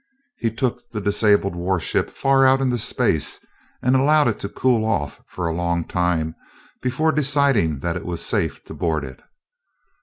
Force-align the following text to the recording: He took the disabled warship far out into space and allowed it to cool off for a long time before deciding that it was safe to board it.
He 0.39 0.49
took 0.49 0.89
the 0.89 0.99
disabled 0.99 1.55
warship 1.55 2.09
far 2.09 2.43
out 2.47 2.59
into 2.59 2.79
space 2.79 3.39
and 3.83 3.95
allowed 3.95 4.27
it 4.29 4.39
to 4.39 4.49
cool 4.49 4.83
off 4.83 5.21
for 5.27 5.45
a 5.47 5.53
long 5.53 5.85
time 5.85 6.33
before 6.81 7.11
deciding 7.11 7.81
that 7.81 7.95
it 7.95 8.05
was 8.07 8.25
safe 8.25 8.63
to 8.63 8.73
board 8.73 9.03
it. 9.03 9.21